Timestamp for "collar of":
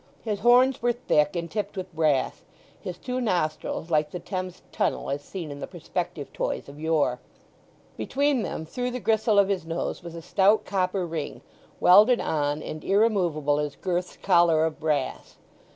14.17-14.79